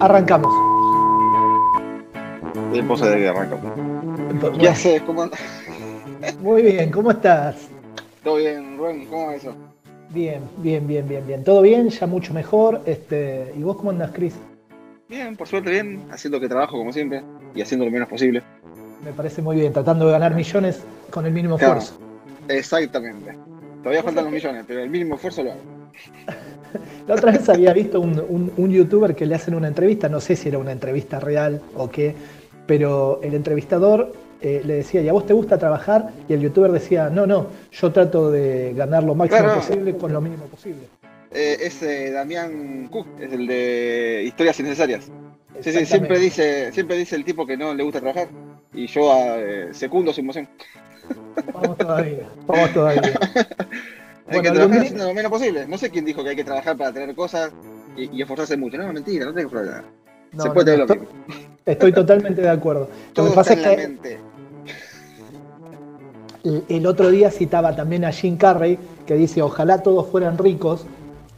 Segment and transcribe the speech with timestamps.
[0.00, 0.52] Arrancamos.
[2.98, 3.58] Se debe arrancar.
[4.58, 5.02] ¿Qué haces?
[5.02, 5.40] ¿Cómo andas?
[6.40, 7.68] Muy bien, ¿cómo estás?
[8.24, 9.54] Todo bien, Rubén, ¿cómo va eso?
[10.10, 11.44] Bien, bien, bien, bien, bien.
[11.44, 12.80] Todo bien, ya mucho mejor.
[12.86, 14.34] Este, ¿Y vos cómo andas, Cris?
[15.08, 17.22] Bien, por suerte bien, haciendo que trabajo como siempre
[17.54, 18.42] y haciendo lo menos posible.
[19.04, 21.98] Me parece muy bien, tratando de ganar millones con el mínimo esfuerzo.
[22.48, 23.36] Exactamente.
[23.82, 25.60] Todavía faltan los millones, pero el mínimo esfuerzo lo hago.
[27.08, 30.36] La otra vez había visto un, un, youtuber que le hacen una entrevista, no sé
[30.36, 32.14] si era una entrevista real o qué,
[32.66, 36.10] pero el entrevistador eh, le decía, ¿y a vos te gusta trabajar?
[36.28, 40.20] Y el youtuber decía, no, no, yo trato de ganar lo máximo posible con lo
[40.20, 40.82] mínimo posible.
[41.32, 45.10] Eh, es eh, Damián Cook, es el de Historias Innecesarias.
[45.60, 48.28] Sí, sí, siempre dice, siempre dice el tipo que no le gusta trabajar.
[48.72, 50.48] Y yo eh, secundo su emoción.
[51.52, 53.18] Vamos todavía, vamos todavía.
[54.30, 55.66] hay que trabajar haciendo lo menos posible.
[55.66, 57.52] No sé quién dijo que hay que trabajar para tener cosas
[57.96, 58.78] y, esforzarse mucho.
[58.78, 59.84] No, mentira, no tengo problema.
[60.38, 61.08] Se puede tener lo mismo.
[61.66, 62.88] Estoy totalmente de acuerdo.
[63.12, 64.18] Todo lo que pasa es que
[66.68, 70.86] el otro día citaba también a Jim Carrey que dice, ojalá todos fueran ricos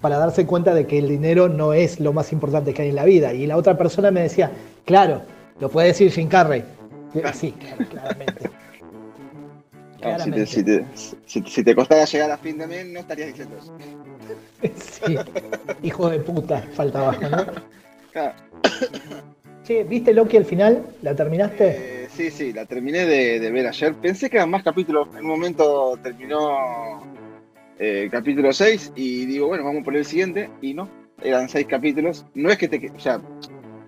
[0.00, 2.96] para darse cuenta de que el dinero no es lo más importante que hay en
[2.96, 3.32] la vida.
[3.32, 4.50] Y la otra persona me decía,
[4.84, 5.22] claro,
[5.60, 6.64] lo puede decir Jim Carrey.
[7.34, 7.52] Sí,
[7.90, 8.50] claramente.
[10.46, 10.84] Si, te,
[11.26, 13.72] si, te, costara llegar a fin de mes, no estarías diciendo eso.
[15.06, 15.16] sí,
[15.82, 17.46] hijo de puta, faltaba, ¿no?
[19.64, 20.84] Che, ¿viste Loki al final?
[21.02, 21.68] ¿La terminaste?
[21.68, 23.94] Eh, sí, sí, la terminé de, ver ayer.
[23.94, 25.06] Pensé que eran más capítulos.
[25.12, 27.00] En un momento terminó
[27.78, 30.50] eh, capítulo 6 y digo, bueno, vamos por el siguiente.
[30.60, 30.88] Y no,
[31.22, 32.26] eran 6 capítulos.
[32.34, 32.90] No es que te.
[32.90, 33.20] O sea,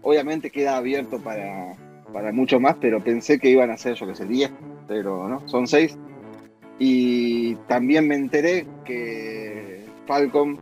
[0.02, 1.74] obviamente queda abierto para,
[2.14, 4.50] para mucho más, pero pensé que iban a ser, yo que sé, 10.
[4.86, 5.98] Pero no, son 6.
[6.78, 10.58] Y también me enteré que Falcon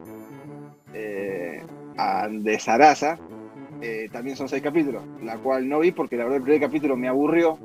[0.95, 1.63] eh,
[2.31, 3.19] de Sarasa
[3.81, 6.97] eh, también son seis capítulos, la cual no vi porque la verdad el primer capítulo
[6.97, 7.59] me aburrió.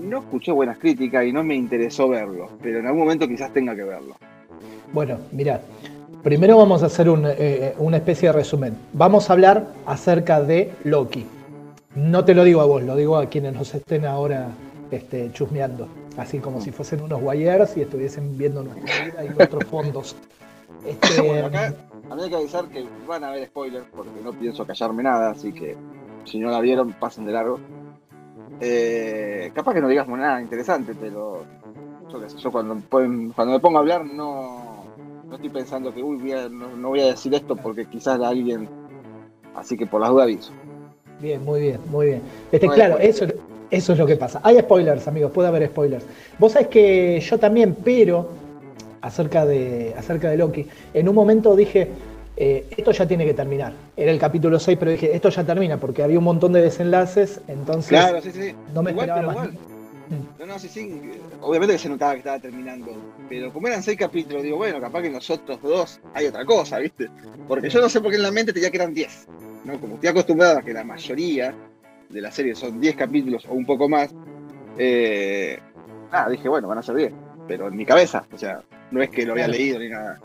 [0.00, 3.74] No escuché buenas críticas y no me interesó verlo, pero en algún momento quizás tenga
[3.74, 4.16] que verlo.
[4.92, 5.60] Bueno, mira,
[6.22, 8.76] primero vamos a hacer eh, una especie de resumen.
[8.92, 11.26] Vamos a hablar acerca de Loki.
[11.94, 14.48] No te lo digo a vos, lo digo a quienes nos estén ahora
[14.90, 19.64] este, chusmeando, así como si fuesen unos guayers y estuviesen viendo nuestra vida y nuestros
[19.64, 20.16] fondos.
[20.84, 25.04] Este, a mí hay que avisar que van a haber spoilers porque no pienso callarme
[25.04, 25.76] nada, así que
[26.24, 27.60] si no la vieron, pasen de largo.
[28.60, 31.44] Eh, capaz que no digamos nada interesante, pero
[32.10, 34.84] yo, qué sé, yo cuando, cuando me pongo a hablar no,
[35.26, 38.68] no estoy pensando que uy, no, voy a decir esto porque quizás alguien.
[39.54, 40.52] Así que por las dudas aviso.
[41.22, 42.22] Bien, muy bien, muy bien.
[42.50, 43.26] Este, claro, eso,
[43.70, 44.40] eso es lo que pasa.
[44.42, 46.04] Hay spoilers, amigos, puede haber spoilers.
[46.36, 48.28] Vos sabés que yo también, pero
[49.00, 50.66] acerca de, acerca de Loki.
[50.92, 51.90] En un momento dije,
[52.36, 53.72] eh, esto ya tiene que terminar.
[53.96, 57.40] Era el capítulo 6, pero dije, esto ya termina, porque había un montón de desenlaces,
[57.46, 58.52] entonces claro, sí, sí.
[58.74, 59.48] no me esperaba más.
[60.38, 61.00] No, no, sí, sí.
[61.40, 62.90] Obviamente que se notaba que estaba terminando.
[63.28, 67.08] Pero como eran seis capítulos, digo, bueno, capaz que nosotros dos hay otra cosa, ¿viste?
[67.48, 69.28] Porque yo no sé por qué en la mente tenía que eran 10.
[69.64, 69.80] ¿no?
[69.80, 71.54] Como estoy acostumbrado a que la mayoría
[72.08, 74.14] de la serie son 10 capítulos o un poco más,
[74.76, 75.58] eh,
[76.10, 77.12] nada, dije, bueno, van a ser 10.
[77.48, 80.20] Pero en mi cabeza, o sea, no es que lo había leído ni nada.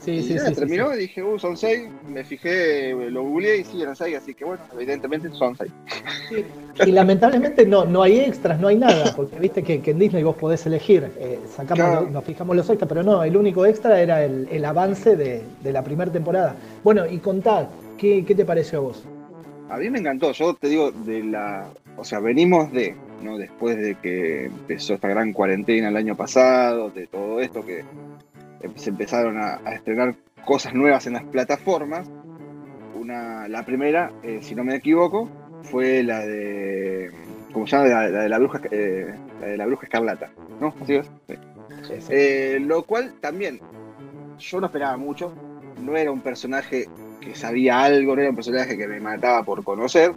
[0.00, 0.54] Sí, sí, sí.
[0.54, 1.88] Terminó y dije, uh, son seis.
[2.08, 5.72] Me fijé, lo googleé y sí, eran seis, así que bueno, evidentemente son seis.
[6.86, 10.36] Y lamentablemente no, no hay extras, no hay nada, porque viste que, en Disney vos
[10.36, 14.64] podés elegir, eh, sacamos, nos fijamos los extras, pero no, el único extra era el,
[14.64, 16.54] avance de, la primera temporada.
[16.84, 17.66] Bueno, y contad,
[17.96, 19.04] ¿qué, ¿qué te pareció a vos?
[19.70, 21.68] A mí me encantó, yo te digo, de la.
[21.96, 23.36] O sea, venimos de, ¿no?
[23.36, 27.84] Después de que empezó esta gran cuarentena el año pasado, de todo esto que
[28.76, 30.14] se empezaron a, estrenar
[30.44, 32.08] cosas nuevas en las plataformas.
[32.98, 35.28] Una, la primera, eh, si no me equivoco,
[35.62, 37.10] fue la de.
[37.52, 37.88] ¿Cómo se llama?
[37.88, 40.30] La, de la bruja eh, la de la bruja escarlata,
[40.60, 40.74] ¿no?
[40.82, 41.10] ¿Así es?
[42.10, 43.60] Eh, lo cual también
[44.38, 45.32] yo no esperaba mucho.
[45.82, 46.88] No era un personaje
[47.20, 50.12] que sabía algo, no era un personaje que me mataba por conocer,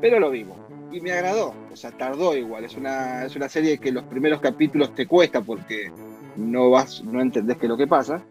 [0.00, 0.58] pero lo vimos.
[0.90, 2.64] Y me agradó, o sea, tardó igual.
[2.64, 5.92] Es una, es una serie que los primeros capítulos te cuesta porque
[6.36, 8.22] no vas, no entendés qué es lo que pasa.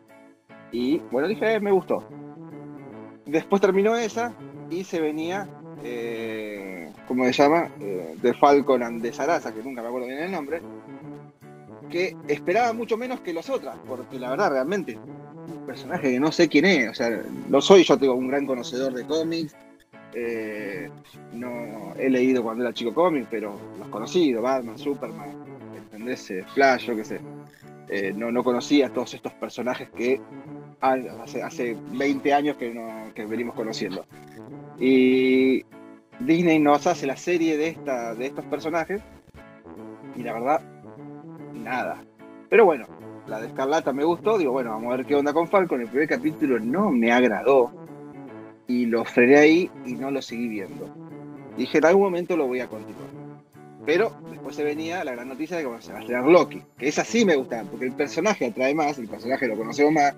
[0.72, 2.04] Y bueno, dije, eh, me gustó.
[3.26, 4.34] Después terminó esa
[4.70, 5.48] y se venía,
[5.84, 7.70] eh, ¿cómo se llama?
[7.80, 10.62] Eh, de Falcon and de Sarasa, que nunca me acuerdo bien el nombre,
[11.90, 16.32] que esperaba mucho menos que los otras, porque la verdad, realmente, un personaje que no
[16.32, 19.56] sé quién es, o sea, no soy yo, tengo un gran conocedor de cómics,
[21.34, 25.30] no he leído cuando era chico cómics, pero los conocido, Batman, Superman,
[25.76, 26.32] ¿entendés?
[26.54, 27.20] Flash, yo qué sé.
[27.90, 30.20] Eh, no, no conocía todos estos personajes que
[30.80, 34.06] hace, hace 20 años que, venimos conociendo.
[34.80, 35.64] Y
[36.20, 39.02] Disney nos hace la serie de, esta, de estos personajes
[40.16, 40.62] y la verdad,
[41.54, 42.04] nada.
[42.50, 42.86] Pero bueno,
[43.28, 45.82] la de Escarlata me gustó, digo, bueno, vamos a ver qué onda con Falcon.
[45.82, 47.72] El primer capítulo no me agradó
[48.68, 50.90] y lo frené ahí y no lo seguí viendo.
[51.58, 53.05] Dije, en algún momento lo voy a continuar.
[53.86, 56.88] Pero después se venía la gran noticia de que se va a estrenar Loki, que
[56.88, 60.16] esa sí me gusta, porque el personaje atrae más, el personaje lo conocemos más,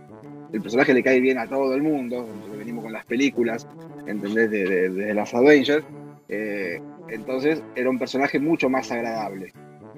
[0.54, 2.28] el personaje le cae bien a todo el mundo,
[2.58, 3.68] venimos con las películas,
[4.06, 4.50] ¿entendés?
[4.50, 5.86] De, las Avengers.
[6.30, 9.54] Eh, entonces era un personaje mucho más agradable.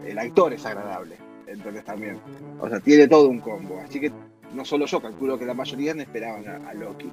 [0.05, 1.15] El actor es agradable,
[1.47, 2.19] entonces también.
[2.59, 3.79] O sea, tiene todo un combo.
[3.79, 4.11] Así que
[4.55, 7.11] no solo yo, calculo que la mayoría no esperaban a Loki.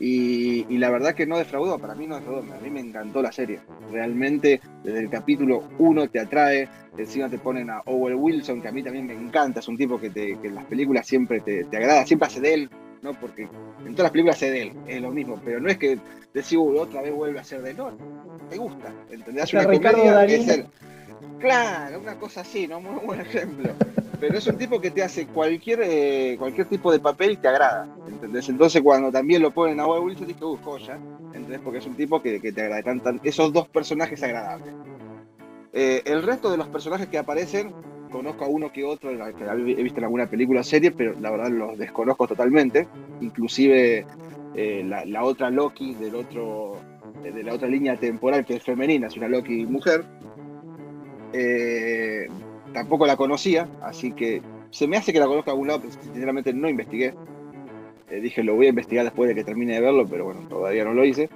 [0.00, 3.32] Y, la verdad que no defraudó, para mí no defraudó, a mí me encantó la
[3.32, 3.58] serie.
[3.90, 8.72] Realmente desde el capítulo 1 te atrae, encima te ponen a Owen Wilson, que a
[8.72, 12.06] mí también me encanta, es un tipo que, te, en las películas siempre te, agrada,
[12.06, 12.70] siempre hace de él,
[13.02, 13.12] ¿no?
[13.14, 15.98] Porque en todas las películas hace de él, es lo mismo, pero no es que
[16.32, 17.92] decís, otra vez vuelve a ser de él, no,
[18.48, 19.52] te gusta, ¿entendés?
[19.52, 20.64] Una comedia, es
[21.40, 22.80] Claro, una cosa así, ¿no?
[22.80, 23.72] Muy buen ejemplo.
[24.20, 27.48] Pero es un tipo que te hace cualquier, eh, cualquier tipo de papel y te
[27.48, 28.48] agrada, ¿entendés?
[28.48, 31.60] Entonces cuando también lo ponen a Owen Wilson, dices, uh, joya, ¿entendés?
[31.62, 32.82] Porque es un tipo que, te agrada.
[32.82, 34.74] Tan, esos dos personajes agradables.
[35.72, 37.72] Eh, el resto de los personajes que aparecen,
[38.10, 41.30] conozco a uno que otro, que he visto en alguna película o serie, pero la
[41.30, 42.88] verdad los desconozco totalmente.
[43.20, 44.04] Inclusive
[44.54, 46.76] eh, la, otra Loki del otro,
[47.22, 50.04] de la otra línea temporal que es femenina, es una Loki mujer.
[51.32, 52.26] Eh,
[52.72, 55.92] tampoco la conocía, así que se me hace que la conozca a algún lado, pero
[55.92, 57.14] sinceramente no investigué.
[58.10, 60.84] Eh, dije, lo voy a investigar después de que termine de verlo, pero bueno, todavía
[60.84, 61.28] no lo hice.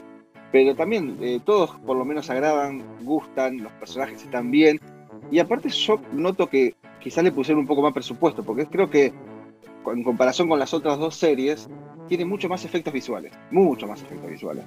[0.51, 4.81] Pero también eh, todos por lo menos agradan, gustan, los personajes están bien.
[5.31, 9.13] Y aparte yo noto que quizás le pusieron un poco más presupuesto, porque creo que
[9.87, 11.69] en comparación con las otras dos series,
[12.09, 14.65] tiene mucho más efectos visuales, mucho más efectos visuales.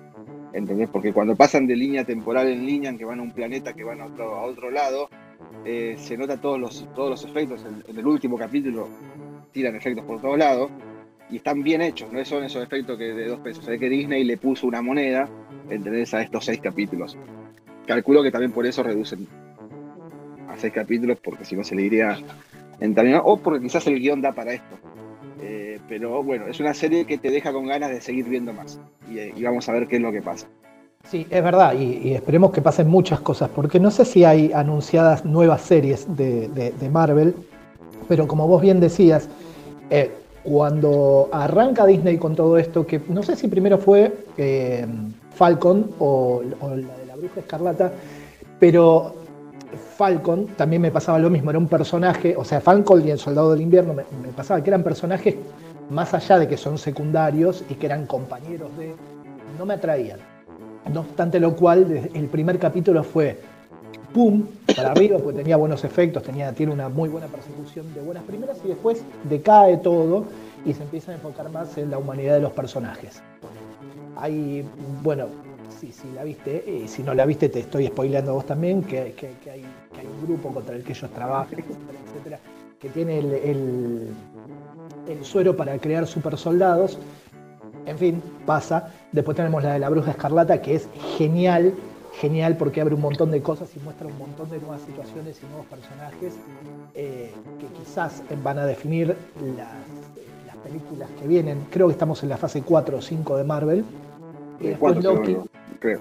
[0.53, 0.89] ¿Entendés?
[0.89, 3.83] Porque cuando pasan de línea temporal en línea, en que van a un planeta, que
[3.83, 5.09] van a otro, a otro lado,
[5.65, 7.65] eh, se nota todos los, todos los efectos.
[7.65, 8.87] En, el último capítulo
[9.51, 10.69] tiran efectos por todos lados
[11.29, 13.67] y están bien hechos, no son esos efectos que de dos pesos.
[13.67, 15.27] Es que Disney le puso una moneda,
[15.69, 16.13] ¿entendés?
[16.13, 17.17] A estos seis capítulos.
[17.87, 19.27] Calculo que también por eso reducen
[20.47, 22.17] a seis capítulos, porque si no se le iría
[22.79, 24.77] en terminar, o porque quizás el guion da para esto.
[25.41, 28.79] Eh, pero bueno, es una serie que te deja con ganas de seguir viendo más.
[29.09, 30.47] Y, vamos a ver qué es lo que pasa.
[31.09, 35.23] Sí, es verdad, y, esperemos que pasen muchas cosas, porque no sé si hay anunciadas
[35.23, 37.35] nuevas series de, Marvel,
[38.07, 39.29] pero como vos bien decías,
[39.91, 40.11] eh,
[40.43, 44.85] cuando arranca Disney con todo esto, que no sé si primero fue eh,
[45.35, 47.91] Falcon o, la de la Bruja Escarlata,
[48.59, 49.13] pero
[49.97, 53.51] Falcon también me pasaba lo mismo, era un personaje, o sea, Falcon y el Soldado
[53.51, 54.03] del Invierno me,
[54.35, 55.35] pasaba que eran personajes
[55.91, 58.95] más allá de que son secundarios y que eran compañeros de,
[59.57, 60.34] no me atraían.
[60.93, 63.39] No obstante lo cual, el primer capítulo fue
[64.13, 64.43] pum,
[64.75, 68.57] para arriba, porque tenía buenos efectos, tenía, tiene una muy buena persecución de buenas primeras
[68.63, 70.25] y después decae todo
[70.65, 73.21] y se empieza a enfocar más en la humanidad de los personajes.
[74.15, 74.65] Hay,
[75.03, 75.27] bueno,
[75.79, 79.13] si, la viste, y si no la viste te estoy spoileando vos también, que,
[79.51, 79.65] hay,
[80.03, 82.39] un grupo contra el que ellos trabajan, etcétera,
[82.79, 84.09] que tiene el,
[85.21, 86.97] suero para crear super soldados.
[87.85, 88.91] En fin, pasa.
[89.11, 90.87] Después tenemos la de la bruja escarlata, que es
[91.17, 91.73] genial,
[92.19, 95.45] genial porque abre un montón de cosas y muestra un montón de nuevas situaciones y
[95.47, 96.33] nuevos personajes
[96.93, 99.15] eh, que quizás van a definir
[99.57, 99.67] las,
[100.47, 101.59] las, películas que vienen.
[101.69, 103.85] Creo que estamos en la fase 4 o 5 de Marvel.
[104.59, 105.37] Y después Loki,
[105.79, 105.99] creo.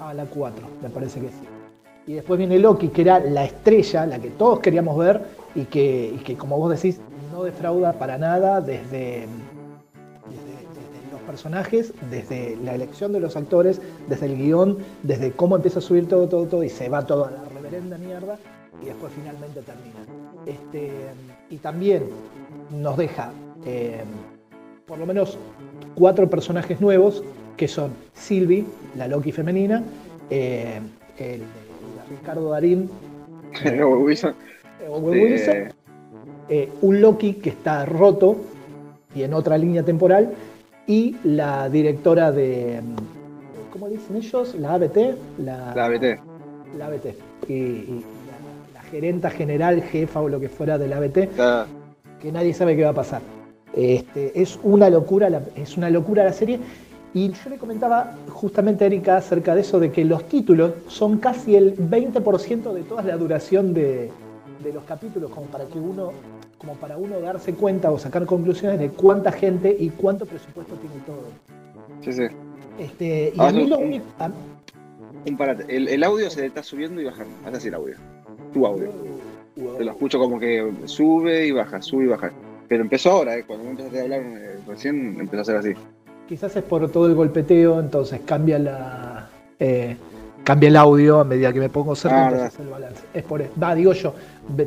[0.00, 1.48] Ah, la 4, me parece que sí.
[2.06, 5.22] Y después viene Loki, que era la estrella, la que todos queríamos ver
[5.54, 7.00] y que, que como vos decís,
[7.32, 9.26] no defrauda para nada desde,
[11.32, 16.06] personajes, desde la elección de los actores, desde el guion, desde cómo empieza a subir
[16.06, 18.36] todo, todo, todo y se va toda la reverenda mierda
[18.82, 20.00] y después finalmente termina.
[20.44, 20.90] Este,
[21.48, 22.02] y también
[22.70, 23.32] nos deja
[23.64, 24.02] eh,
[24.86, 25.38] por lo menos
[25.94, 27.24] cuatro personajes nuevos
[27.56, 29.82] que son Sylvie, la Loki femenina,
[30.28, 30.80] eh,
[31.16, 31.40] el,
[32.10, 32.90] Ricardo Darín,
[33.64, 34.34] Wilson,
[36.50, 38.36] eh, un Loki que está roto
[39.14, 40.34] y en otra línea temporal,
[40.86, 42.80] y la directora de,
[43.72, 44.54] ¿cómo dicen ellos?
[44.54, 44.96] La ABT.
[45.38, 46.20] La, ABT.
[46.78, 47.06] La ABT.
[47.48, 48.02] Y,
[48.74, 51.28] la, gerenta general, jefa o lo que fuera de la ABT,
[52.20, 53.22] que nadie sabe qué va a pasar.
[53.74, 56.60] Este, es una locura, es una locura la serie
[57.14, 61.18] y yo le comentaba justamente a Erika acerca de eso, de que los títulos son
[61.18, 64.10] casi el 20% de toda la duración de,
[64.72, 66.12] los capítulos, como para que uno,
[66.62, 70.94] como para uno darse cuenta o sacar conclusiones de cuánta gente y cuánto presupuesto tiene
[71.04, 71.24] todo.
[72.02, 72.34] Sí, sí.
[72.78, 74.06] Este, y a mí lo único.
[75.26, 75.64] Un parate.
[75.68, 77.34] El, audio se le está subiendo y bajando.
[77.44, 77.96] Haz así el audio.
[78.54, 78.90] Tu audio.
[79.76, 82.32] Te lo escucho como que sube y baja, sube y baja.
[82.68, 83.44] Pero empezó ahora, ¿eh?
[83.44, 85.72] cuando empezaste a hablar eh, recién empezó a ser así.
[86.28, 89.30] Quizás es por todo el golpeteo, entonces cambia la.
[89.58, 89.96] Eh,
[90.44, 93.02] cambia el audio a medida que me pongo cerca, ah, el balance.
[93.14, 93.52] Es por eso.
[93.60, 94.14] Va, digo yo,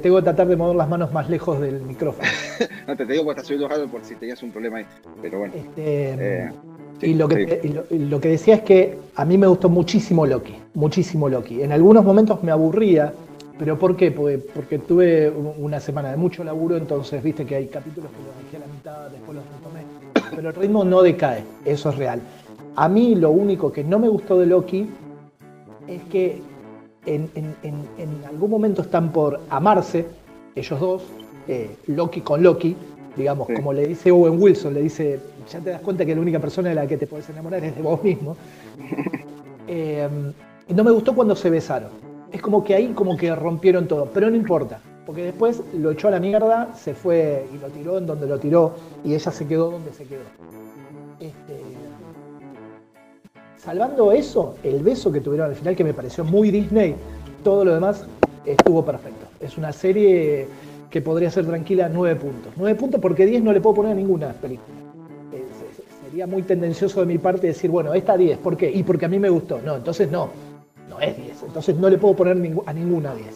[0.02, 2.28] tengo que tratar de mover las manos más lejos del micrófono.
[2.88, 4.86] no, te, digo porque estás subiendo bajando por si tenías un problema ahí.
[5.22, 5.54] Pero bueno.
[5.56, 6.52] Este, eh,
[7.02, 11.28] y, lo que, lo, que decía es que a mí me gustó muchísimo Loki, muchísimo
[11.28, 11.62] Loki.
[11.62, 13.14] En algunos momentos me aburría,
[13.60, 14.12] pero ¿por qué?
[14.12, 18.46] Porque, porque tuve una semana de mucho laburo, entonces viste que hay capítulos que los
[18.46, 20.36] dejé a la mitad, después los retomé.
[20.36, 22.22] Pero el ritmo no decae, eso es real.
[22.78, 24.88] A mí lo único que no me gustó de Loki
[25.88, 26.42] es que
[27.06, 30.06] en, algún momento están por amarse,
[30.56, 31.04] ellos dos,
[31.48, 32.76] eh, Loki con Loki,
[33.16, 35.20] digamos, como le dice Owen Wilson, le dice,
[35.52, 37.76] ya te das cuenta que la única persona de la que te puedes enamorar es
[37.76, 38.36] de vos mismo.
[39.68, 40.08] Eh,
[40.68, 41.90] y no me gustó cuando se besaron.
[42.32, 46.08] Es como que ahí como que rompieron todo, pero no importa, porque después lo echó
[46.08, 49.48] a la mierda, se fue y lo tiró en donde lo tiró y ella se
[49.48, 50.22] quedó donde se quedó.
[51.20, 51.62] Este,
[53.66, 56.96] salvando eso, el beso que tuvieron al final, que me pareció muy Disney,
[57.44, 58.06] todo lo demás
[58.46, 59.26] estuvo perfecto.
[59.40, 60.48] Es una serie
[60.90, 62.54] que podría ser tranquila 9 puntos.
[62.56, 64.78] 9 puntos porque 10 no le puedo poner a ninguna película.
[65.34, 65.44] Eh,
[66.06, 68.70] sería muy tendencioso de mi parte decir, bueno, esta 10, ¿por qué?
[68.70, 69.60] Y porque a mí me gustó.
[69.62, 70.30] No, entonces no,
[70.88, 71.44] no es 10.
[71.48, 72.34] Entonces no le puedo poner
[72.66, 73.28] a ninguna 10.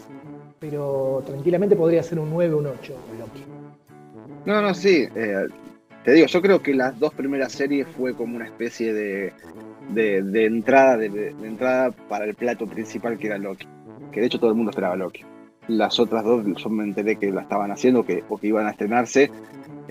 [0.59, 3.43] Pero tranquilamente podría ser un 9, un 8, Loki.
[4.45, 5.07] No, no, sí.
[5.15, 5.47] Eh,
[6.03, 9.33] te digo, yo creo que las dos primeras series fue como una especie de,
[9.89, 13.67] de, entrada, de, entrada para el plato principal que era Loki.
[14.11, 15.23] Que de hecho todo el mundo esperaba Loki.
[15.67, 18.71] Las otras dos yo me enteré que la estaban haciendo que, o que iban a
[18.71, 19.29] estrenarse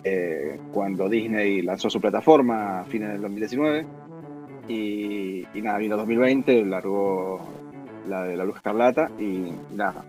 [0.03, 3.87] eh, cuando Disney lanzó su plataforma a fines del 2019.
[4.69, 7.41] Y, y nada, vino 2020, largó
[8.09, 10.05] la de la Luz Escarlata y nada,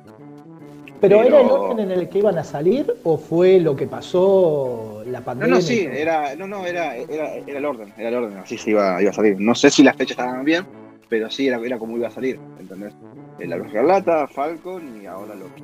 [1.01, 5.01] ¿Pero, era el orden en el que iban a salir o fue lo que pasó
[5.05, 5.49] la pandemia?
[5.49, 8.71] No, no, sí, era, no, no, era, era, el orden, era el orden, así se
[8.71, 9.39] iba, iba a salir.
[9.39, 10.65] No sé si las fechas estaban bien,
[11.07, 12.93] pero sí era, era como iba a salir, ¿entendés?
[13.39, 15.63] La Luz Escarlata, Falcon y ahora Loki.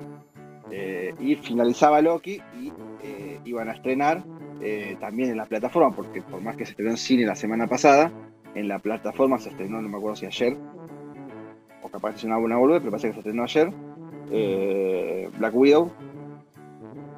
[0.71, 2.71] Eh, y finalizaba Loki y
[3.03, 4.23] eh, iban a estrenar
[4.61, 7.67] eh, también en la plataforma, porque por más que se estrenó en cine la semana
[7.67, 8.11] pasada,
[8.55, 10.57] en la plataforma se estrenó, no me acuerdo si ayer,
[11.83, 13.71] o capaz es una buena volver, pero parece que se estrenó ayer,
[14.31, 15.91] eh, Black Widow.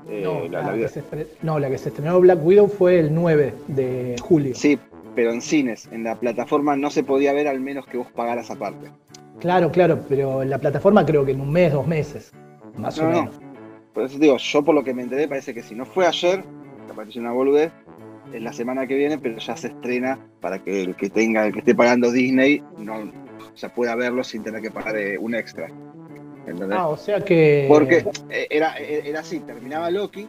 [0.09, 4.55] Eh, no, la, que se estrenó Black Widow fue el 9 de julio.
[4.55, 4.79] Sí,
[5.15, 8.49] pero en cines, en la plataforma no se podía ver al menos que vos pagaras
[8.51, 8.89] aparte.
[9.39, 12.31] Claro, claro, pero en la plataforma creo que en un mes, dos meses,
[12.77, 13.35] más o menos.
[13.93, 16.43] Por eso digo, yo por lo que me enteré parece que si no fue ayer,
[16.89, 17.71] apareció una boludez,
[18.33, 21.53] es la semana que viene, pero ya se estrena para que el que tenga, el
[21.53, 25.69] que esté pagando Disney, no, o pueda verlo sin tener que pagar eh, un extra.
[26.71, 27.65] Ah, o sea que.
[27.67, 30.27] Porque eh, era, eh, era así, terminaba Loki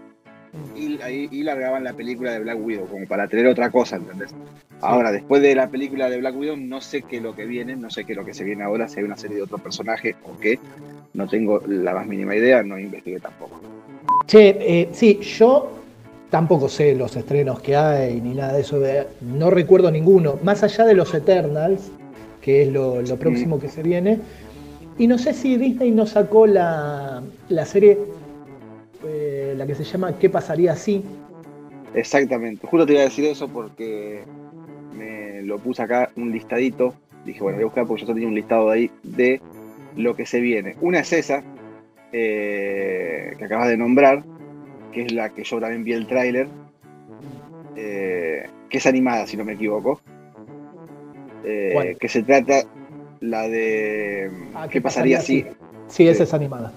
[0.75, 0.99] y,
[1.31, 4.35] y, largaban la película de Black Widow, como para tener otra cosa, ¿entendés?
[4.81, 7.77] Ahora, después de la película de Black Widow, no sé qué es lo que viene,
[7.77, 9.59] no sé qué es lo que se viene ahora, si hay una serie de otro
[9.59, 10.59] personaje o qué.
[11.15, 13.61] No tengo la más mínima idea, no investigué tampoco.
[14.27, 15.73] Che, eh, sí, yo
[16.31, 18.81] tampoco sé los estrenos que hay ni nada de eso.
[19.21, 20.39] no recuerdo ninguno.
[20.43, 21.91] Más allá de los Eternals,
[22.41, 24.21] que es lo, próximo que se viene,
[24.99, 27.23] y no sé si Disney no sacó la,
[27.64, 27.99] serie,
[29.07, 31.05] eh, la que se llama ¿Qué pasaría si?
[31.95, 34.25] Exactamente, justo te iba a decir eso porque
[34.97, 36.95] me lo puse acá un listadito.
[37.25, 39.40] Dije, bueno, voy a buscar porque yo tenía un listado ahí de
[39.97, 40.76] lo que se viene.
[40.81, 41.43] Una es esa,
[42.12, 44.25] eh, que acabas de nombrar,
[44.93, 46.49] que es la que yo también vi el tráiler,
[47.76, 50.00] eh, que es animada, si no me equivoco.
[51.43, 52.64] que se trata
[53.21, 54.31] la de.
[54.55, 55.45] Ah, ¿Qué, pasaría, si.?
[55.89, 56.73] Sí, esa es animada.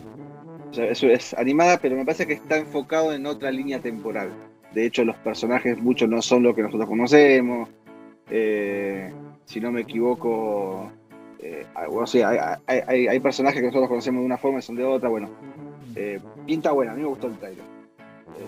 [0.71, 4.29] eso es animada, pero me parece que está enfocado en otra línea temporal.
[4.73, 7.69] De hecho, los personajes muchos no son lo que nosotros conocemos.
[8.29, 9.11] Eh,
[9.45, 10.89] si no me equivoco,
[11.39, 11.65] eh,
[12.67, 15.09] hay, personajes que nosotros conocemos de una forma y son de otra.
[15.09, 15.29] Bueno,
[15.95, 17.65] eh, pinta buena, a mí me gustó el trailer.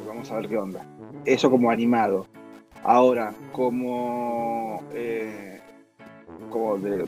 [0.07, 0.85] vamos a ver qué onda.
[1.25, 2.25] Eso como animado.
[2.85, 4.81] Ahora, como,
[6.49, 7.05] como de,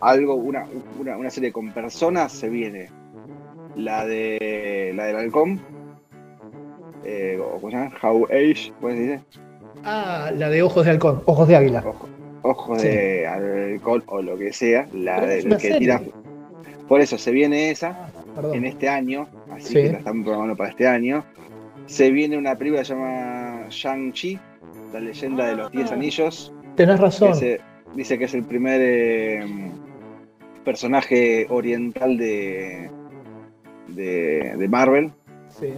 [0.00, 0.66] algo, una,
[0.98, 2.90] una, serie con personas, se viene
[3.74, 5.60] la de la del halcón,
[7.04, 7.92] eh, ¿cómo se llama?
[8.02, 9.20] How Age, ¿puedes decir?
[9.84, 11.84] Ah, la de ojos de halcón, ojos de águila.
[12.42, 16.00] ojos de halcón o lo que sea, la del que tira.
[16.88, 20.70] Por eso se viene esa ah, en este año, así que la estamos programando para
[20.70, 21.24] este año.
[21.86, 24.38] Se viene una película que se llama Shang-Chi,
[24.92, 25.94] la leyenda de los Diez ah.
[25.94, 26.52] Anillos.
[26.74, 27.32] Tenés razón.
[27.94, 29.46] dice que es el primer eh,
[30.66, 32.90] personaje oriental de,
[33.88, 35.12] de, Marvel.
[35.48, 35.68] Sí.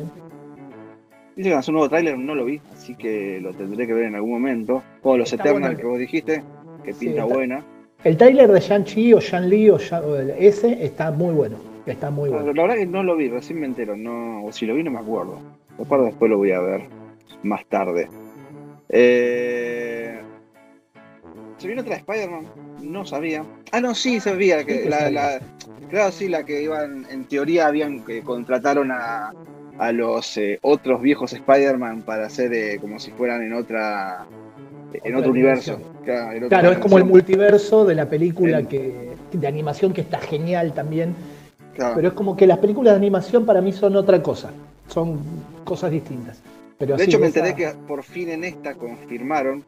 [1.37, 4.14] Dice que un nuevo tráiler, no lo vi, así que lo tendré que ver en
[4.14, 4.83] algún momento.
[5.02, 6.42] Todos los Eternals que vos dijiste,
[6.83, 7.62] que pinta buena.
[8.02, 9.76] El tráiler de Shang-Chi o Shang-Li o,
[10.38, 11.57] ese está muy bueno.
[11.85, 12.52] Está muy bueno.
[12.54, 13.95] La verdad que no lo vi, recién me entero.
[13.95, 15.38] No, o si lo vi no me acuerdo.
[15.78, 16.83] Recuerdo después lo voy a ver
[17.42, 18.09] más tarde.
[18.88, 20.18] Eh,
[21.59, 22.67] ¿Se viene otra Spider-Man?
[22.82, 23.44] No sabía.
[23.73, 24.64] Ah, no, sí, sabía.
[24.64, 25.40] Que la,
[25.88, 29.32] claro, sí, la que iban, en teoría habían que contrataron a,
[29.78, 34.26] a los eh, otros viejos Spider-Man para hacer eh, como si fueran en otra
[34.92, 35.78] en otro universo.
[36.49, 41.14] Claro, es como el multiverso de la película que, de animación que está genial también.
[41.94, 44.50] Pero es como que las películas de animación para mí son otra cosa,
[44.88, 45.20] son
[45.64, 46.42] cosas distintas.
[46.76, 49.64] Pero de hecho me enteré que por fin en esta confirmaron,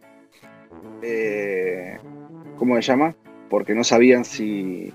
[1.02, 1.99] eh,
[2.61, 3.17] ¿cómo se llama?
[3.49, 4.93] Porque no sabían si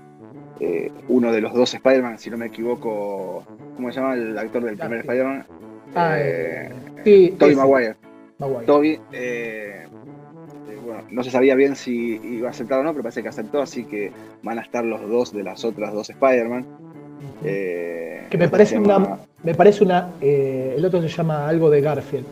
[0.60, 3.44] eh, uno de los dos Spider-Man, si no me equivoco,
[3.76, 5.46] ¿cómo se llama el actor del primer Spider-Man?
[5.94, 6.72] Ah, eh,
[7.04, 7.96] sí, Tobey Maguire.
[8.66, 8.98] Toby,
[10.86, 13.60] bueno, no se sabía bien si iba a aceptar o no, pero parece que aceptó,
[13.60, 16.64] así que van a estar los dos de las otras dos Spider-Man.
[17.44, 20.10] Eh, que me parece, una, me parece una.
[20.20, 22.26] Eh, el otro se llama algo de Garfield.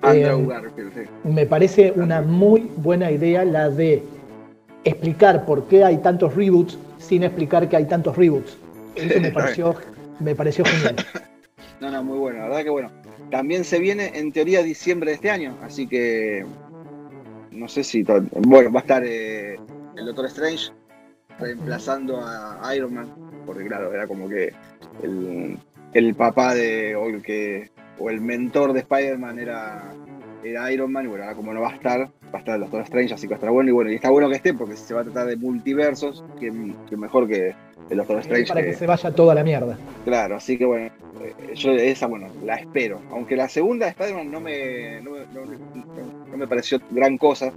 [0.00, 1.28] Andrew eh, Garfield, sí.
[1.28, 4.02] Me parece una muy buena idea la de
[4.88, 8.56] explicar por qué hay tantos reboots sin explicar que hay tantos reboots.
[8.94, 9.74] Eso me pareció,
[10.20, 10.96] me pareció genial.
[11.80, 12.90] No, no, muy bueno, la verdad que bueno.
[13.30, 16.44] También se viene en teoría diciembre de este año, así que
[17.50, 18.02] no sé si.
[18.02, 19.56] Bueno, va a estar el
[20.06, 20.72] Doctor Strange
[21.38, 24.52] reemplazando a Iron Man porque claro, era como que
[25.94, 29.90] el, papá de, o el que, o el mentor de Spider-Man era,
[30.42, 32.60] era Iron Man, y bueno, ahora como no va a estar, va a estar el
[32.62, 34.54] Doctor Strange, así que va a estar bueno, y bueno, y está bueno que esté,
[34.54, 36.50] porque si se va a tratar de multiversos, que,
[36.96, 37.54] mejor que
[37.90, 38.48] el Doctor Strange.
[38.48, 39.78] Para que, se vaya toda la mierda.
[40.04, 40.90] Claro, así que bueno,
[41.22, 43.00] eh, yo esa, bueno, la espero.
[43.10, 45.12] Aunque la segunda de Spider-Man no me, no,
[46.36, 47.52] me pareció gran cosa.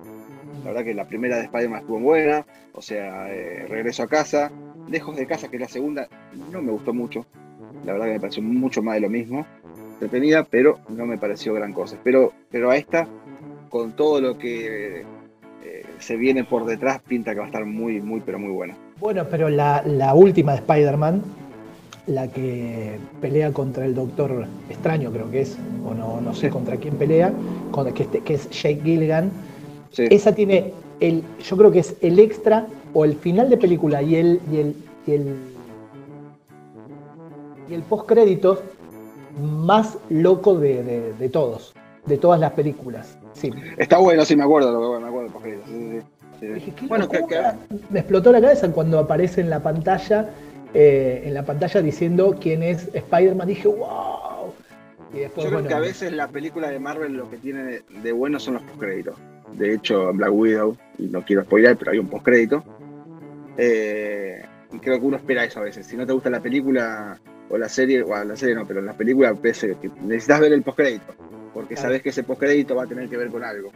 [0.64, 4.52] La verdad que la primera de Spider-Man estuvo buena, o sea, eh, regreso a casa,
[4.90, 6.10] Lejos de casa, que es la segunda,
[6.52, 7.26] no me gustó mucho.
[7.86, 9.46] La verdad que me pareció mucho más de lo mismo.
[10.02, 11.96] Entretenida, pero no me pareció gran cosa.
[12.04, 13.08] Pero, pero a esta,
[13.70, 15.02] con todo lo que
[15.64, 18.76] eh, se viene por detrás, pinta que va a estar muy, muy, pero muy buena.
[19.00, 19.84] Bueno, pero la,
[20.16, 21.22] última de Spider-Man,
[22.08, 26.78] la que pelea contra el Doctor Extraño, creo que es, o no, no sé contra
[26.78, 27.32] quién pelea,
[27.94, 29.30] que, que es Jake Gilligan.
[29.96, 34.16] Esa tiene el, yo creo que es el extra o el final de película y
[34.16, 35.36] el, y el, y el,
[37.70, 38.60] y el post créditos
[39.40, 41.74] más loco de, de, todos,
[42.06, 43.18] de todas las películas.
[43.34, 43.52] Sí.
[43.78, 45.32] Está bueno, sí me acuerdo, me acuerdo
[46.88, 47.08] bueno,
[47.90, 50.30] me explotó la cabeza cuando aparece en la pantalla,
[50.74, 53.48] eh, en la pantalla diciendo quién es Spider-Man.
[53.48, 54.54] Dije, wow.
[55.14, 58.12] Y después, Yo creo que a veces la película de Marvel lo que tiene de,
[58.12, 59.16] bueno son los postcréditos.
[59.54, 62.64] De hecho, Black Widow, y no quiero spoiler, pero hay un postcrédito
[63.58, 64.44] eh,
[64.82, 65.86] creo que uno espera eso a veces.
[65.86, 67.20] Si no te gusta la película
[67.52, 71.14] o la serie, o la serie no, pero en la película necesitas ver el postcrédito,
[71.54, 73.72] porque sabes que ese postcrédito va a tener que ver con algo.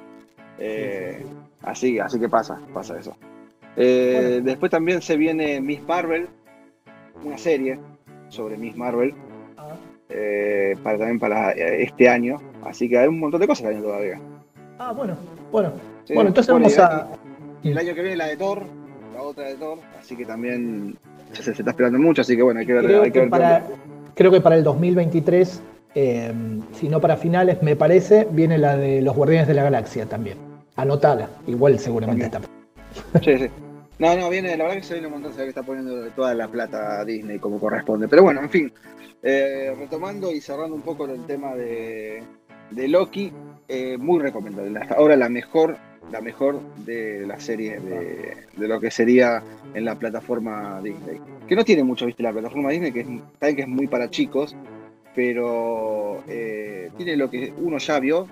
[0.58, 1.26] Eh,
[1.62, 3.16] así, así que pasa, pasa eso.
[3.76, 6.30] Eh, después también se viene Miss Marvel,
[7.24, 7.78] una serie
[8.30, 9.14] sobre Miss Marvel,
[9.58, 9.76] ah.
[10.82, 12.38] para también para este año.
[12.64, 14.20] Así que hay un montón de cosas este año todavía.
[14.80, 15.18] Ah, bueno,
[15.52, 15.74] bueno.
[16.14, 17.08] bueno, entonces vamos a.
[17.64, 18.64] el año que viene la de Thor,
[19.20, 20.98] otra de Thor, así que también
[21.34, 22.86] se, está esperando mucho, así que bueno, hay que ver.
[22.86, 23.66] Creo, que, para,
[24.14, 25.62] creo que para el 2023,
[25.96, 26.34] eh,
[26.74, 30.38] si no para finales, me parece, viene la de los Guardianes de la Galaxia también.
[30.76, 32.42] Anotada, igual seguramente está.
[33.22, 33.50] Sí, sí.
[33.98, 36.06] No, no, viene, la verdad que se viene un montón, se ve que está poniendo
[36.10, 38.10] toda la plata a Disney como corresponde.
[38.10, 38.74] Pero bueno, en fin,
[39.24, 42.22] eh, retomando y cerrando un poco el tema de,
[42.72, 43.32] de Loki,
[43.70, 44.78] eh, muy recomendable.
[44.80, 45.78] Hasta ahora la mejor
[46.12, 51.20] la mejor de la serie de, lo que sería en la plataforma Disney.
[51.48, 54.56] Que no tiene mucho, viste, la plataforma Disney, que es, que es muy para chicos,
[55.14, 58.28] pero eh, tiene lo que uno ya vio,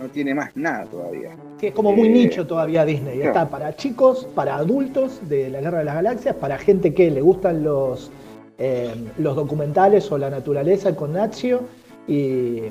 [0.00, 1.36] no tiene más nada todavía.
[1.60, 3.20] es como muy eh, nicho todavía Disney.
[3.20, 7.20] Está para chicos, para adultos de la Guerra de las Galaxias, para gente que le
[7.20, 8.10] gustan los,
[8.58, 11.62] eh, los documentales o la naturaleza con Nazio
[12.06, 12.62] y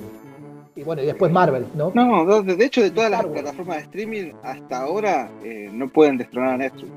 [0.79, 1.91] y bueno, y después Marvel, ¿no?
[1.93, 6.53] No, de hecho de todas las plataformas de streaming hasta ahora eh, no pueden destronar
[6.53, 6.87] a Netflix.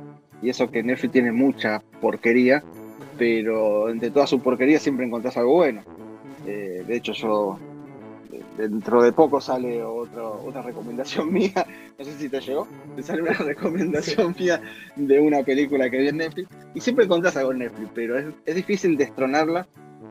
[0.40, 2.62] Y eso que Netflix tiene mucha porquería,
[3.18, 5.82] pero entre toda su porquería siempre encontrás algo bueno.
[6.46, 7.58] Eh, de hecho yo,
[8.56, 11.66] dentro de poco sale otro, otra recomendación mía,
[11.98, 14.62] no sé si te llegó, te sale una recomendación mía
[14.94, 18.26] de una película que vi en Netflix, y siempre encontrás algo en Netflix, pero es,
[18.46, 19.66] es difícil destronarla.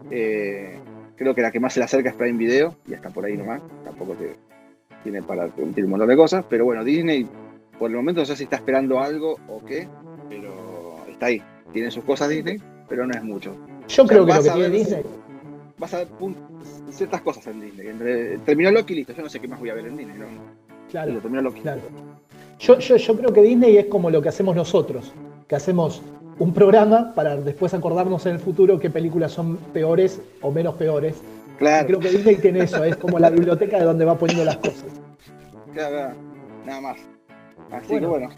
[0.10, 0.78] Eh,
[1.22, 3.38] creo que la que más se le acerca es Prime Video, y hasta por ahí
[3.38, 4.36] nomás, tampoco te,
[5.04, 7.28] tiene para un montón de cosas, pero bueno, Disney
[7.78, 9.88] por el momento no sé si está esperando algo o qué,
[10.30, 11.42] pero está ahí.
[11.72, 13.56] Tiene sus cosas Disney, pero no es mucho.
[13.88, 15.04] Yo creo que lo que tiene Disney.
[15.78, 16.08] Vas a ver
[16.90, 17.88] ciertas cosas en Disney.
[18.46, 19.14] terminó Loki, listo.
[19.14, 20.18] Yo no sé qué más voy a ver en Disney.
[20.18, 20.26] ¿no?
[20.90, 21.20] Claro.
[21.20, 21.62] terminó Loki.
[21.62, 21.82] Claro.
[22.60, 25.14] Yo, yo, yo creo que Disney es como lo que hacemos nosotros,
[25.48, 26.04] que hacemos
[26.42, 31.22] un programa para después acordarnos en el futuro qué películas son peores o menos peores.
[31.60, 31.86] Claro.
[31.86, 34.86] creo que Disney tiene eso, es como la biblioteca de donde va poniendo las cosas.
[35.72, 36.16] Claro,
[36.66, 36.98] nada más.
[37.70, 38.30] Así que bueno,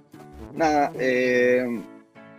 [0.54, 1.66] nada, eh,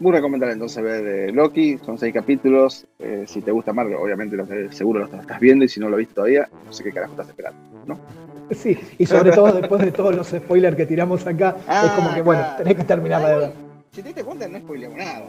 [0.00, 2.87] muy recomendable entonces ver eh, Loki, son seis capítulos.
[2.98, 4.37] Eh, si te gusta Marvel, obviamente
[4.70, 7.29] seguro lo estás viendo y si no lo viste todavía, no sé qué carajo estás
[7.31, 7.98] esperando, ¿no?
[8.50, 12.20] Sí, y sobre todo después de todos los spoilers que tiramos acá, es como que
[12.20, 13.53] bueno, tenés que terminar de ver.
[13.92, 15.22] Si te diste cuenta, no spoilamos nada.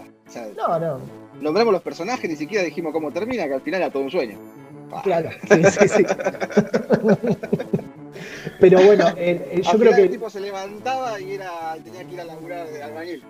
[0.58, 1.00] No, no.
[1.42, 4.38] Nombramos los personajes, ni siquiera dijimos cómo termina, que al final era todo un sueño.
[5.04, 6.06] Claro, sí, sí, sí.
[8.60, 10.02] Pero bueno, yo creo que.
[10.04, 13.24] El tipo se levantaba y era, tenía que ir a laburar de albañil.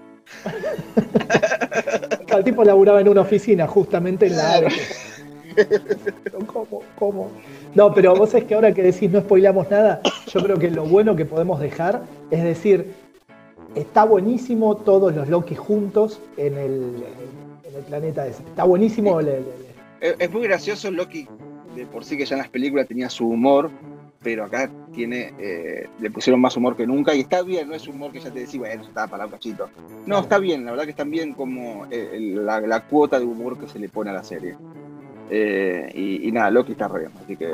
[2.27, 4.61] el tipo laburaba en una oficina, justamente en la.
[6.47, 6.83] ¿Cómo?
[6.97, 7.31] ¿Cómo?
[7.73, 10.83] No, pero vos es que ahora que decís no spoilamos nada, yo creo que lo
[10.83, 12.93] bueno que podemos dejar es decir,
[13.75, 17.03] está buenísimo todos los Loki juntos en el,
[17.63, 18.43] en el planeta ese.
[18.43, 19.19] Está buenísimo.
[19.19, 21.27] es muy gracioso Loki,
[21.75, 23.69] de por sí que ya en las películas tenía su humor,
[24.25, 27.87] pero acá tiene, eh, le pusieron más humor que nunca y está bien, no es
[27.87, 29.69] humor que ya te decís, bueno, está para un cachito.
[30.07, 33.67] No, está bien, la verdad que están bien como eh, la, cuota de humor que
[33.67, 34.55] se le pone a la serie.
[35.29, 37.53] Eh, y, nada, Loki está re bien, así que...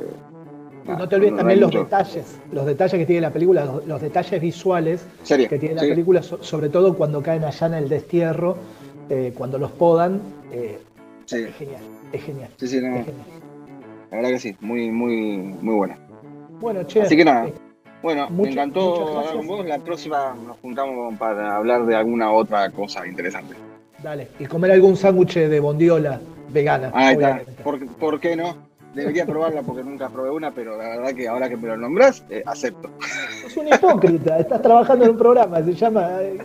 [0.85, 5.05] no te olvides también los detalles, los detalles que tiene la película, los, detalles visuales
[5.27, 8.57] que tiene la película, sobre todo cuando caen allá en el destierro,
[9.35, 12.49] cuando los podan, es genial, es genial.
[12.57, 13.03] Sí, sí, no.
[14.11, 15.97] La verdad que sí, muy, muy, muy buena.
[16.59, 17.01] Bueno, che.
[17.01, 17.47] Así que nada.
[17.47, 17.53] Eh,
[18.01, 19.65] bueno, me encantó hablar con vos.
[19.65, 23.55] La próxima nos juntamos para hablar de alguna otra cosa interesante.
[24.03, 26.91] Dale, y comer algún sándwich de bondiola vegana.
[26.93, 27.41] Ahí está.
[27.63, 28.57] ¿Por, qué no?
[28.93, 32.25] Debería probarla porque nunca probé una, pero la verdad que ahora que me lo nombras,
[32.29, 32.89] eh, acepto.
[33.45, 36.09] Es un hipócrita, estás trabajando en un programa, se llama.
[36.21, 36.37] Eh,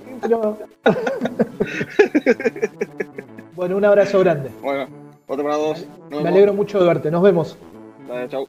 [3.56, 4.50] bueno, un abrazo grande.
[4.62, 4.86] Bueno,
[5.26, 5.86] otro para dos.
[6.10, 7.58] me alegro mucho de verte, nos vemos.
[8.06, 8.48] Dale, chau.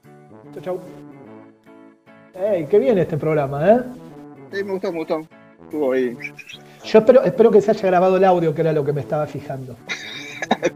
[0.54, 0.80] Chau, chau.
[2.36, 3.82] ¡Ey, qué bien este programa, eh!
[4.52, 5.22] Sí, me gustó, me gustó.
[5.64, 6.16] Estuvo ahí.
[6.84, 9.26] Yo espero, espero que se haya grabado el audio, que era lo que me estaba
[9.26, 9.76] fijando.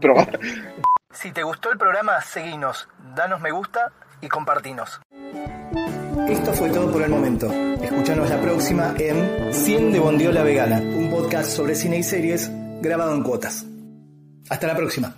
[1.22, 5.00] Si te gustó el programa, seguinos, danos me gusta y compartinos.
[6.28, 7.46] Esto fue todo por el momento.
[7.80, 13.14] Escuchanos la próxima en 100 de Bondiola Vegana, un podcast sobre cine y series grabado
[13.14, 13.64] en cuotas.
[14.50, 15.14] Hasta la próxima.